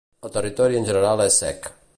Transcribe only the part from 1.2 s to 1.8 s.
és sec.